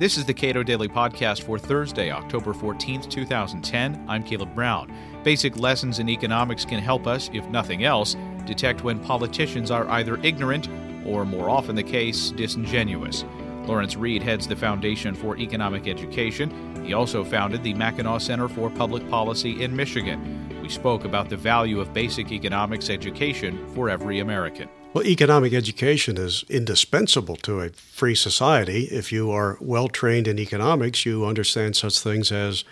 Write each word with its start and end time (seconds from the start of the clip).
This 0.00 0.16
is 0.16 0.24
the 0.24 0.32
Cato 0.32 0.62
Daily 0.62 0.88
Podcast 0.88 1.42
for 1.42 1.58
Thursday, 1.58 2.10
October 2.10 2.54
14th, 2.54 3.10
2010. 3.10 4.02
I'm 4.08 4.22
Caleb 4.22 4.54
Brown. 4.54 4.90
Basic 5.24 5.58
lessons 5.58 5.98
in 5.98 6.08
economics 6.08 6.64
can 6.64 6.80
help 6.80 7.06
us, 7.06 7.28
if 7.34 7.46
nothing 7.48 7.84
else, 7.84 8.16
detect 8.46 8.82
when 8.82 8.98
politicians 8.98 9.70
are 9.70 9.86
either 9.90 10.16
ignorant 10.22 10.70
or, 11.04 11.26
more 11.26 11.50
often 11.50 11.76
the 11.76 11.82
case, 11.82 12.30
disingenuous. 12.30 13.26
Lawrence 13.66 13.94
Reed 13.94 14.22
heads 14.22 14.48
the 14.48 14.56
Foundation 14.56 15.14
for 15.14 15.36
Economic 15.36 15.86
Education. 15.86 16.82
He 16.82 16.94
also 16.94 17.22
founded 17.22 17.62
the 17.62 17.74
Mackinac 17.74 18.22
Center 18.22 18.48
for 18.48 18.70
Public 18.70 19.06
Policy 19.10 19.62
in 19.62 19.76
Michigan. 19.76 20.62
We 20.62 20.70
spoke 20.70 21.04
about 21.04 21.28
the 21.28 21.36
value 21.36 21.78
of 21.78 21.92
basic 21.92 22.32
economics 22.32 22.88
education 22.88 23.68
for 23.74 23.90
every 23.90 24.20
American. 24.20 24.70
Well, 24.92 25.06
economic 25.06 25.52
education 25.52 26.18
is 26.18 26.44
indispensable 26.48 27.36
to 27.36 27.60
a 27.60 27.70
free 27.70 28.16
society. 28.16 28.86
If 28.86 29.12
you 29.12 29.30
are 29.30 29.56
well 29.60 29.86
trained 29.86 30.26
in 30.26 30.40
economics, 30.40 31.06
you 31.06 31.24
understand 31.24 31.76
such 31.76 32.00
things 32.00 32.32
as 32.32 32.64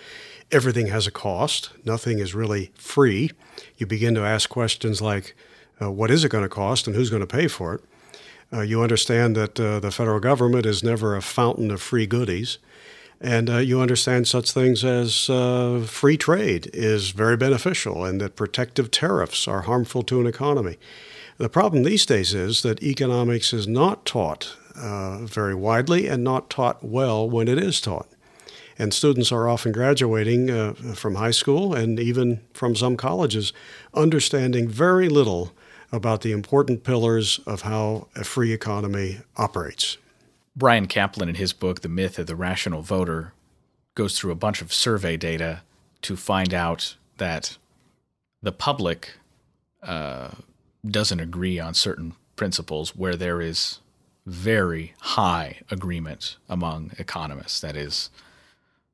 everything 0.51 0.89
has 0.89 1.07
a 1.07 1.13
cost, 1.13 1.71
nothing 1.85 2.19
is 2.19 2.35
really 2.35 2.73
free. 2.75 3.31
You 3.77 3.87
begin 3.87 4.17
to 4.17 4.25
ask 4.25 4.51
questions 4.51 5.01
like, 5.01 5.37
uh, 5.81 5.93
what 5.93 6.11
is 6.11 6.25
it 6.25 6.31
going 6.31 6.43
to 6.43 6.49
cost 6.49 6.89
and 6.89 6.97
who's 6.97 7.11
going 7.11 7.21
to 7.21 7.27
pay 7.27 7.47
for 7.47 7.75
it? 7.75 7.85
Uh, 8.53 8.63
you 8.63 8.83
understand 8.83 9.37
that 9.37 9.61
uh, 9.61 9.79
the 9.79 9.93
federal 9.93 10.19
government 10.19 10.67
is 10.67 10.83
never 10.83 11.15
a 11.15 11.23
fountain 11.23 11.71
of 11.71 11.81
free 11.81 12.07
goodies. 12.07 12.59
And 13.21 13.49
uh, 13.49 13.59
you 13.59 13.81
understand 13.81 14.27
such 14.27 14.51
things 14.51 14.85
as 14.85 15.31
uh, 15.31 15.85
free 15.87 16.17
trade 16.17 16.69
is 16.73 17.11
very 17.11 17.37
beneficial 17.37 18.05
and 18.05 18.21
that 18.21 18.35
protective 18.35 18.91
tariffs 18.91 19.47
are 19.47 19.63
harmful 19.63 20.03
to 20.05 20.21
an 20.21 20.27
economy. 20.27 20.79
The 21.39 21.49
problem 21.49 21.85
these 21.85 22.05
days 22.05 22.35
is 22.35 22.63
that 22.63 22.83
economics 22.83 23.53
is 23.53 23.69
not 23.69 24.05
taught 24.05 24.57
uh, 24.75 25.19
very 25.25 25.55
widely 25.55 26.09
and 26.09 26.25
not 26.25 26.51
taught 26.51 26.83
well 26.83 27.31
when 27.31 27.47
it 27.47 27.59
is 27.59 27.81
taught. 27.81 28.09
And 28.77 28.93
students 28.93 29.31
are 29.31 29.49
often 29.49 29.71
graduating 29.71 30.51
uh, 30.51 30.75
from 30.95 31.15
high 31.15 31.31
school 31.31 31.75
and 31.75 32.01
even 32.01 32.41
from 32.53 32.75
some 32.75 32.97
colleges 32.97 33.53
understanding 33.95 34.69
very 34.69 35.09
little 35.09 35.53
about 35.93 36.23
the 36.23 36.33
important 36.33 36.83
pillars 36.83 37.39
of 37.47 37.63
how 37.63 38.09
a 38.17 38.25
free 38.25 38.53
economy 38.53 39.21
operates. 39.37 39.97
Bryan 40.57 40.89
Caplan, 40.89 41.29
in 41.29 41.37
his 41.37 41.53
book, 41.53 41.83
The 41.83 41.89
Myth 41.89 42.19
of 42.19 42.27
the 42.27 42.37
Rational 42.37 42.83
Voter, 42.83 43.33
goes 43.95 44.19
through 44.19 44.33
a 44.33 44.37
bunch 44.37 44.61
of 44.61 44.73
survey 44.73 45.17
data 45.17 45.63
to 46.03 46.17
find 46.17 46.53
out 46.53 46.97
that 47.19 47.59
the 48.43 48.53
public 48.53 49.13
uh, 49.85 50.31
doesn't 50.91 51.21
agree 51.21 51.59
on 51.59 51.75
certain 51.75 52.15
principles 52.37 52.97
where 52.97 53.17
there 53.17 53.41
is 53.41 53.81
very 54.27 54.95
high 55.01 55.59
agreement 55.71 56.37
among 56.49 56.93
economists. 56.99 57.61
That 57.61 57.77
is, 57.77 58.11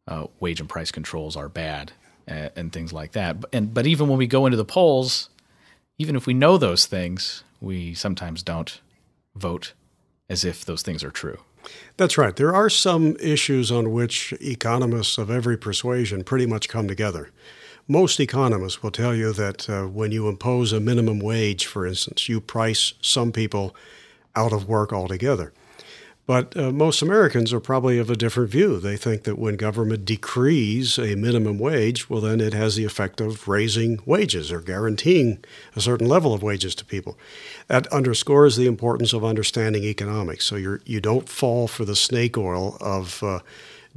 uh, 0.07 0.27
wage 0.41 0.61
and 0.61 0.69
price 0.69 0.91
controls 0.91 1.37
are 1.37 1.49
bad 1.49 1.93
and, 2.27 2.51
and 2.57 2.73
things 2.73 2.93
like 2.93 3.13
that. 3.13 3.37
And 3.53 3.75
but 3.75 3.87
even 3.87 4.09
when 4.09 4.19
we 4.19 4.27
go 4.27 4.47
into 4.47 4.57
the 4.57 4.65
polls, 4.65 5.31
even 5.99 6.17
if 6.17 6.27
we 6.27 6.35
know 6.35 6.57
those 6.59 6.87
things, 6.87 7.45
we 7.61 7.95
sometimes 7.95 8.43
don't 8.43 8.81
vote 9.35 9.73
as 10.29 10.45
if 10.45 10.65
those 10.65 10.83
things 10.83 11.05
are 11.05 11.11
true. 11.11 11.39
That's 11.97 12.19
right. 12.19 12.37
There 12.37 12.55
are 12.55 12.69
some 12.69 13.17
issues 13.21 13.71
on 13.71 13.93
which 13.93 14.35
economists 14.41 15.19
of 15.19 15.31
every 15.31 15.57
persuasion 15.57 16.25
pretty 16.25 16.47
much 16.47 16.69
come 16.69 16.89
together. 16.89 17.31
Most 17.87 18.19
economists 18.19 18.83
will 18.83 18.91
tell 18.91 19.15
you 19.15 19.33
that 19.35 19.69
uh, 19.69 19.85
when 19.85 20.11
you 20.11 20.29
impose 20.29 20.73
a 20.73 20.81
minimum 20.81 21.19
wage, 21.19 21.67
for 21.67 21.87
instance, 21.87 22.29
you 22.29 22.41
price 22.41 22.95
some 23.03 23.31
people 23.31 23.77
out 24.35 24.53
of 24.55 24.67
work 24.67 24.93
altogether. 24.93 25.53
But 26.27 26.57
uh, 26.57 26.71
most 26.73 27.03
Americans 27.03 27.53
are 27.53 27.61
probably 27.61 27.99
of 27.99 28.09
a 28.09 28.17
different 28.17 28.49
view. 28.49 28.81
They 28.81 28.97
think 28.97 29.25
that 29.25 29.39
when 29.39 29.57
government 29.57 30.07
decrees 30.07 30.99
a 30.99 31.15
minimum 31.15 31.59
wage, 31.59 32.09
well, 32.09 32.23
then 32.23 32.41
it 32.41 32.55
has 32.55 32.77
the 32.77 32.87
effect 32.87 33.21
of 33.21 33.47
raising 33.47 34.01
wages 34.07 34.51
or 34.51 34.63
guaranteeing 34.63 35.45
a 35.77 35.83
certain 35.83 36.09
level 36.09 36.33
of 36.33 36.43
wages 36.43 36.75
to 36.77 36.85
people. 36.87 37.19
That 37.67 37.87
underscores 37.89 38.57
the 38.57 38.67
importance 38.67 39.13
of 39.13 39.23
understanding 39.23 39.85
economics. 39.85 40.47
So 40.47 40.57
you're, 40.57 40.81
you 40.87 41.03
don't 41.03 41.29
fall 41.29 41.69
for 41.69 41.85
the 41.85 41.97
snake 41.97 42.39
oil 42.39 42.79
of 42.81 43.23
uh, 43.23 43.41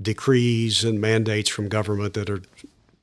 decrees 0.02 0.84
and 0.84 1.00
mandates 1.00 1.50
from 1.50 1.70
government 1.70 2.14
that 2.16 2.30
are 2.30 2.42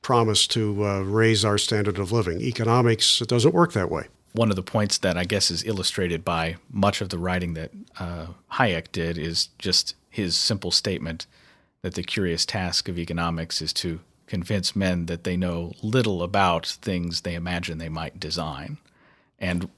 promise 0.05 0.45
to 0.45 0.85
uh, 0.85 0.99
raise 1.01 1.43
our 1.43 1.57
standard 1.57 1.97
of 1.97 2.11
living. 2.11 2.39
Economics 2.39 3.21
it 3.21 3.27
doesn't 3.27 3.55
work 3.55 3.73
that 3.73 3.89
way. 3.89 4.05
One 4.33 4.51
of 4.51 4.55
the 4.55 4.61
points 4.61 4.99
that 4.99 5.17
I 5.17 5.23
guess 5.23 5.49
is 5.49 5.63
illustrated 5.63 6.23
by 6.23 6.57
much 6.71 7.01
of 7.01 7.09
the 7.09 7.17
writing 7.17 7.55
that 7.55 7.71
uh, 7.99 8.27
Hayek 8.53 8.91
did 8.91 9.17
is 9.17 9.49
just 9.57 9.95
his 10.11 10.37
simple 10.37 10.69
statement 10.69 11.25
that 11.81 11.95
the 11.95 12.03
curious 12.03 12.45
task 12.45 12.87
of 12.87 12.99
economics 12.99 13.63
is 13.63 13.73
to 13.73 13.99
convince 14.27 14.75
men 14.75 15.07
that 15.07 15.23
they 15.23 15.35
know 15.35 15.73
little 15.81 16.21
about 16.21 16.67
things 16.67 17.21
they 17.21 17.33
imagine 17.33 17.79
they 17.79 17.89
might 17.89 18.19
design. 18.19 18.77
And 19.39 19.69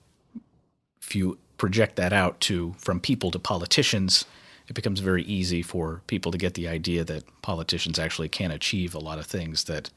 if 1.01 1.16
you 1.16 1.37
project 1.57 1.95
that 1.95 2.11
out 2.11 2.41
to 2.41 2.75
from 2.77 2.99
people 2.99 3.31
to 3.31 3.39
politicians, 3.39 4.25
it 4.67 4.73
becomes 4.73 5.00
very 5.00 5.23
easy 5.23 5.61
for 5.61 6.01
people 6.07 6.31
to 6.31 6.38
get 6.38 6.53
the 6.55 6.67
idea 6.67 7.03
that 7.03 7.23
politicians 7.41 7.97
actually 7.97 8.29
can 8.29 8.51
achieve 8.51 8.94
a 8.94 9.00
lot 9.00 9.19
of 9.19 9.25
things 9.25 9.66
that 9.66 9.89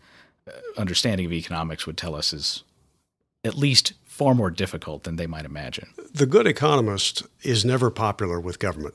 understanding 0.76 1.26
of 1.26 1.32
economics 1.32 1.86
would 1.86 1.97
tell 1.97 2.14
us 2.14 2.32
is 2.32 2.64
at 3.44 3.54
least 3.54 3.92
far 4.04 4.34
more 4.34 4.50
difficult 4.50 5.04
than 5.04 5.16
they 5.16 5.26
might 5.26 5.44
imagine. 5.44 5.88
The 6.12 6.26
good 6.26 6.47
economist 6.47 7.22
is 7.42 7.64
never 7.64 7.91
popular 7.91 8.41
with 8.41 8.58
government. 8.58 8.94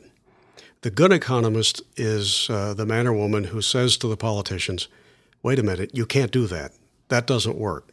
The 0.82 0.92
good 0.92 1.12
economist 1.12 1.82
is 1.98 2.48
uh, 2.50 2.74
the 2.76 2.86
man 2.86 3.08
or 3.08 3.14
woman 3.14 3.46
who 3.46 3.62
says 3.62 3.98
to 3.98 4.08
the 4.08 4.18
politicians, 4.18 4.88
wait 5.42 5.58
a 5.58 5.64
minute, 5.64 5.92
you 5.94 6.06
can't 6.06 6.32
do 6.32 6.46
that. 6.48 6.74
That 7.08 7.26
doesn't 7.26 7.58
work. 7.58 7.90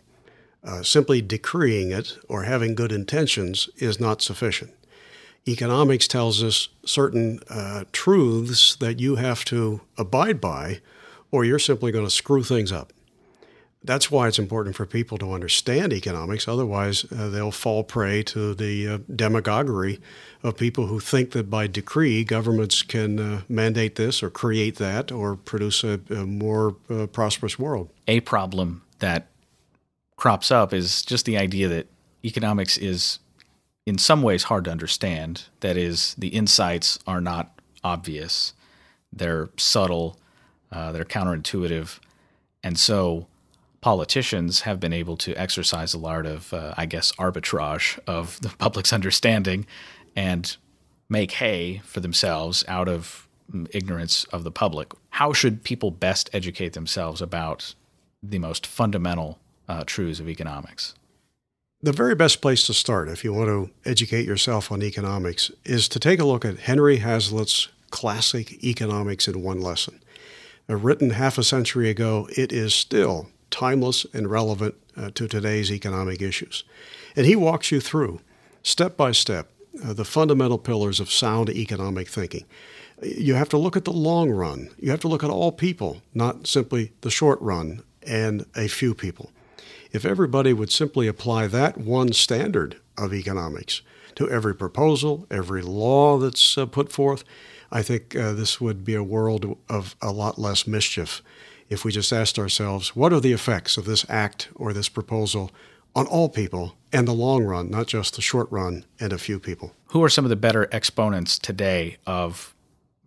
Uh, 0.62 0.82
simply 0.82 1.22
decreeing 1.22 1.90
it 1.90 2.18
or 2.28 2.44
having 2.44 2.74
good 2.74 2.92
intentions 2.92 3.68
is 3.76 3.98
not 3.98 4.20
sufficient. 4.20 4.72
Economics 5.46 6.06
tells 6.06 6.42
us 6.42 6.68
certain 6.84 7.40
uh, 7.50 7.84
truths 7.92 8.76
that 8.76 9.00
you 9.00 9.16
have 9.16 9.44
to 9.46 9.80
abide 9.98 10.40
by, 10.40 10.80
or 11.30 11.44
you're 11.44 11.58
simply 11.58 11.90
going 11.90 12.04
to 12.04 12.10
screw 12.10 12.42
things 12.42 12.70
up 12.70 12.92
that's 13.84 14.10
why 14.10 14.28
it's 14.28 14.38
important 14.38 14.76
for 14.76 14.86
people 14.86 15.18
to 15.18 15.32
understand 15.32 15.92
economics. 15.92 16.46
Otherwise, 16.46 17.04
uh, 17.12 17.28
they'll 17.28 17.50
fall 17.50 17.82
prey 17.82 18.22
to 18.22 18.54
the 18.54 18.88
uh, 18.88 18.98
demagoguery 19.14 20.00
of 20.42 20.56
people 20.56 20.86
who 20.86 21.00
think 21.00 21.32
that 21.32 21.50
by 21.50 21.66
decree 21.66 22.24
governments 22.24 22.82
can 22.82 23.18
uh, 23.18 23.42
mandate 23.48 23.96
this 23.96 24.22
or 24.22 24.30
create 24.30 24.76
that 24.76 25.10
or 25.10 25.36
produce 25.36 25.82
a, 25.84 26.00
a 26.10 26.26
more 26.26 26.76
uh, 26.90 27.06
prosperous 27.06 27.58
world. 27.58 27.90
A 28.06 28.20
problem 28.20 28.82
that 29.00 29.26
crops 30.16 30.50
up 30.50 30.72
is 30.72 31.02
just 31.02 31.26
the 31.26 31.36
idea 31.36 31.68
that 31.68 31.88
economics 32.24 32.78
is, 32.78 33.18
in 33.86 33.98
some 33.98 34.22
ways, 34.22 34.44
hard 34.44 34.64
to 34.64 34.70
understand. 34.70 35.44
That 35.60 35.76
is, 35.76 36.14
the 36.16 36.28
insights 36.28 36.98
are 37.06 37.20
not 37.20 37.60
obvious, 37.82 38.54
they're 39.12 39.50
subtle, 39.56 40.18
uh, 40.70 40.92
they're 40.92 41.04
counterintuitive. 41.04 41.98
And 42.62 42.78
so, 42.78 43.26
politicians 43.80 44.60
have 44.60 44.78
been 44.78 44.92
able 44.92 45.16
to 45.18 45.34
exercise 45.34 45.92
a 45.92 45.98
lot 45.98 46.24
of, 46.24 46.54
uh, 46.54 46.74
I 46.76 46.86
guess, 46.86 47.12
arbitrage 47.12 47.98
of 48.06 48.40
the 48.40 48.48
public's 48.58 48.92
understanding 48.92 49.66
and 50.14 50.56
make 51.08 51.32
hay 51.32 51.82
for 51.84 52.00
themselves 52.00 52.64
out 52.68 52.88
of 52.88 53.28
mm, 53.52 53.68
ignorance 53.74 54.24
of 54.26 54.44
the 54.44 54.52
public. 54.52 54.92
How 55.10 55.32
should 55.32 55.64
people 55.64 55.90
best 55.90 56.30
educate 56.32 56.72
themselves 56.72 57.20
about 57.20 57.74
the 58.22 58.38
most 58.38 58.66
fundamental 58.66 59.38
uh, 59.68 59.82
truths 59.84 60.20
of 60.20 60.28
economics? 60.28 60.94
The 61.84 61.90
very 61.90 62.14
best 62.14 62.40
place 62.40 62.62
to 62.68 62.74
start, 62.74 63.08
if 63.08 63.24
you 63.24 63.32
want 63.32 63.48
to 63.48 63.70
educate 63.84 64.24
yourself 64.24 64.70
on 64.70 64.84
economics, 64.84 65.50
is 65.64 65.88
to 65.88 65.98
take 65.98 66.20
a 66.20 66.24
look 66.24 66.44
at 66.44 66.60
Henry 66.60 66.98
Hazlitt's 66.98 67.70
classic 67.90 68.62
Economics 68.62 69.26
in 69.26 69.42
One 69.42 69.60
Lesson. 69.60 69.98
Uh, 70.70 70.76
written 70.76 71.10
half 71.10 71.38
a 71.38 71.42
century 71.42 71.90
ago, 71.90 72.28
it 72.36 72.52
is 72.52 72.72
still 72.72 73.30
timeless 73.50 74.06
and 74.14 74.30
relevant 74.30 74.76
uh, 74.96 75.10
to 75.16 75.26
today's 75.26 75.72
economic 75.72 76.22
issues. 76.22 76.62
And 77.16 77.26
he 77.26 77.34
walks 77.34 77.72
you 77.72 77.80
through, 77.80 78.20
step 78.62 78.96
by 78.96 79.10
step, 79.10 79.50
uh, 79.84 79.92
the 79.92 80.04
fundamental 80.04 80.58
pillars 80.58 81.00
of 81.00 81.10
sound 81.10 81.50
economic 81.50 82.06
thinking. 82.06 82.44
You 83.02 83.34
have 83.34 83.48
to 83.48 83.58
look 83.58 83.76
at 83.76 83.86
the 83.86 83.92
long 83.92 84.30
run. 84.30 84.70
You 84.78 84.92
have 84.92 85.00
to 85.00 85.08
look 85.08 85.24
at 85.24 85.30
all 85.30 85.50
people, 85.50 86.00
not 86.14 86.46
simply 86.46 86.92
the 87.00 87.10
short 87.10 87.40
run 87.40 87.82
and 88.06 88.46
a 88.54 88.68
few 88.68 88.94
people. 88.94 89.32
If 89.92 90.04
everybody 90.06 90.52
would 90.52 90.72
simply 90.72 91.06
apply 91.06 91.48
that 91.48 91.76
one 91.76 92.12
standard 92.12 92.80
of 92.96 93.12
economics 93.12 93.82
to 94.14 94.28
every 94.28 94.54
proposal, 94.54 95.26
every 95.30 95.60
law 95.62 96.18
that's 96.18 96.56
uh, 96.56 96.66
put 96.66 96.90
forth, 96.90 97.24
I 97.70 97.82
think 97.82 98.16
uh, 98.16 98.32
this 98.32 98.60
would 98.60 98.84
be 98.84 98.94
a 98.94 99.02
world 99.02 99.58
of 99.68 99.94
a 100.00 100.10
lot 100.10 100.38
less 100.38 100.66
mischief 100.66 101.22
if 101.68 101.84
we 101.84 101.92
just 101.92 102.12
asked 102.12 102.38
ourselves, 102.38 102.94
what 102.94 103.12
are 103.12 103.20
the 103.20 103.32
effects 103.32 103.76
of 103.76 103.86
this 103.86 104.04
act 104.08 104.48
or 104.54 104.72
this 104.72 104.90
proposal 104.90 105.50
on 105.94 106.06
all 106.06 106.28
people 106.28 106.76
and 106.92 107.08
the 107.08 107.12
long 107.12 107.44
run, 107.44 107.70
not 107.70 107.86
just 107.86 108.14
the 108.14 108.22
short 108.22 108.50
run 108.50 108.84
and 109.00 109.12
a 109.12 109.18
few 109.18 109.38
people? 109.38 109.72
Who 109.86 110.02
are 110.02 110.10
some 110.10 110.24
of 110.24 110.28
the 110.28 110.36
better 110.36 110.68
exponents 110.70 111.38
today 111.38 111.96
of 112.06 112.54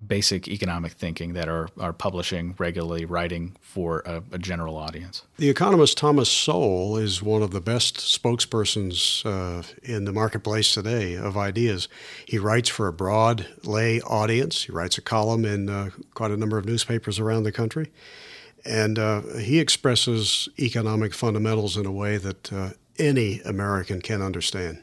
basic 0.08 0.48
economic 0.48 0.94
thinking 0.94 1.34
that 1.34 1.48
are, 1.48 1.70
are 1.80 1.94
publishing 1.94 2.56
regularly, 2.58 3.06
writing 3.06 3.56
for 3.62 4.02
a, 4.06 4.24
a 4.32 4.38
general 4.38 4.78
audience. 4.78 5.24
The 5.38 5.50
economist 5.50 5.98
Thomas 5.98 6.30
Sowell 6.30 6.98
is 6.98 7.22
one 7.22 7.42
of 7.42 7.52
the 7.52 7.62
best 7.62 7.98
spokespersons 7.98 9.26
uh, 9.26 9.64
in 9.84 10.06
the 10.06 10.14
marketplace 10.14 10.74
today 10.74 11.16
of 11.16 11.38
ideas. 11.38 11.88
He 12.26 12.38
writes 12.38 12.70
for 12.70 12.88
a 12.88 12.94
broad 12.94 13.48
lay 13.64 14.02
audience. 14.02 14.64
He 14.64 14.72
writes 14.72 14.98
a 14.98 15.02
column 15.02 15.46
in 15.46 15.70
uh, 15.70 15.90
quite 16.14 16.32
a 16.32 16.38
number 16.38 16.58
of 16.58 16.66
newspapers 16.66 17.20
around 17.20 17.44
the 17.44 17.52
country. 17.52 17.92
And 18.66 18.98
uh, 18.98 19.22
he 19.40 19.60
expresses 19.60 20.50
economic 20.58 21.14
fundamentals 21.14 21.78
in 21.78 21.86
a 21.86 21.92
way 21.92 22.18
that 22.18 22.52
uh, 22.52 22.70
any 22.98 23.42
American 23.42 24.02
can 24.02 24.22
understand. 24.22 24.82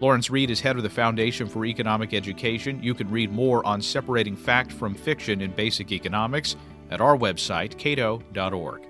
Lawrence 0.00 0.28
Reed 0.30 0.50
is 0.50 0.60
head 0.60 0.76
of 0.76 0.82
the 0.82 0.90
Foundation 0.90 1.48
for 1.48 1.64
Economic 1.64 2.12
Education. 2.12 2.82
You 2.82 2.94
can 2.94 3.10
read 3.10 3.32
more 3.32 3.64
on 3.64 3.80
separating 3.80 4.36
fact 4.36 4.70
from 4.70 4.94
fiction 4.94 5.40
in 5.40 5.52
basic 5.52 5.90
economics 5.90 6.54
at 6.90 7.00
our 7.00 7.16
website, 7.16 7.78
cato.org. 7.78 8.82